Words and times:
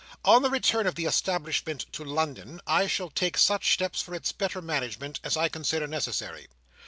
On 0.25 0.41
the 0.41 0.49
return 0.49 0.87
of 0.87 0.95
the 0.95 1.05
establishment 1.05 1.85
to 1.91 2.03
London, 2.03 2.59
I 2.65 2.87
shall 2.87 3.11
take 3.11 3.37
such 3.37 3.71
steps 3.71 4.01
for 4.01 4.15
its 4.15 4.31
better 4.31 4.59
management 4.59 5.19
as 5.23 5.37
I 5.37 5.47
consider 5.47 5.85
necessary. 5.85 6.47